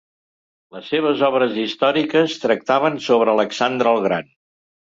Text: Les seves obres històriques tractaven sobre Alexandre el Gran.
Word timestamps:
Les 0.77 0.87
seves 0.93 1.21
obres 1.27 1.53
històriques 1.65 2.39
tractaven 2.47 2.99
sobre 3.11 3.39
Alexandre 3.39 3.93
el 3.99 4.05
Gran. 4.09 4.35